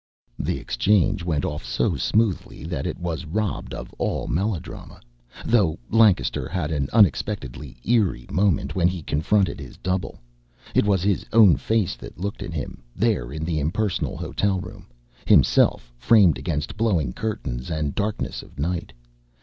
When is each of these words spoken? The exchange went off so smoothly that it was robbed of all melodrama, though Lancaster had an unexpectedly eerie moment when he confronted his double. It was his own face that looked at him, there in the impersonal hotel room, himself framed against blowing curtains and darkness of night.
The 0.39 0.57
exchange 0.57 1.23
went 1.23 1.45
off 1.45 1.63
so 1.63 1.95
smoothly 1.95 2.63
that 2.63 2.87
it 2.87 2.97
was 2.97 3.25
robbed 3.27 3.71
of 3.75 3.93
all 3.99 4.25
melodrama, 4.25 4.99
though 5.45 5.77
Lancaster 5.91 6.47
had 6.49 6.71
an 6.71 6.87
unexpectedly 6.91 7.77
eerie 7.85 8.25
moment 8.31 8.73
when 8.73 8.87
he 8.87 9.03
confronted 9.03 9.59
his 9.59 9.77
double. 9.77 10.17
It 10.73 10.85
was 10.87 11.03
his 11.03 11.23
own 11.31 11.55
face 11.55 11.95
that 11.97 12.17
looked 12.19 12.41
at 12.41 12.51
him, 12.55 12.81
there 12.95 13.31
in 13.31 13.45
the 13.45 13.59
impersonal 13.59 14.17
hotel 14.17 14.59
room, 14.59 14.87
himself 15.25 15.93
framed 15.99 16.39
against 16.39 16.77
blowing 16.77 17.13
curtains 17.13 17.69
and 17.69 17.93
darkness 17.93 18.41
of 18.41 18.57
night. 18.57 18.93